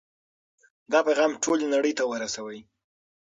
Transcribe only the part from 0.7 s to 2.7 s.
دا پیغام ټولې نړۍ ته ورسوئ.